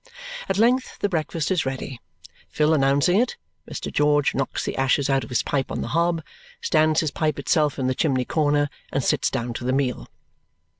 At 0.49 0.57
length 0.57 0.97
the 0.97 1.09
breakfast 1.09 1.51
is 1.51 1.63
ready. 1.63 2.01
Phil 2.49 2.73
announcing 2.73 3.19
it, 3.19 3.37
Mr. 3.71 3.93
George 3.93 4.33
knocks 4.33 4.65
the 4.65 4.75
ashes 4.75 5.11
out 5.11 5.23
of 5.23 5.29
his 5.29 5.43
pipe 5.43 5.71
on 5.71 5.81
the 5.81 5.89
hob, 5.89 6.23
stands 6.59 7.01
his 7.01 7.11
pipe 7.11 7.37
itself 7.37 7.77
in 7.77 7.85
the 7.85 7.93
chimney 7.93 8.25
corner, 8.25 8.71
and 8.91 9.03
sits 9.03 9.29
down 9.29 9.53
to 9.53 9.63
the 9.63 9.73
meal. 9.73 10.09